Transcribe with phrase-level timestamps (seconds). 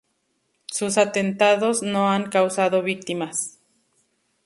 [0.65, 3.59] Sus atentados no han causado víctimas.